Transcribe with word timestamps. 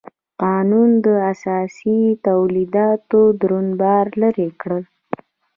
قانون 0.41 0.89
د 1.05 1.07
اسیايي 1.31 2.09
تولیداتو 2.27 3.21
دروند 3.41 3.71
بار 3.81 4.05
لرې 4.21 4.49
کړ. 4.61 4.71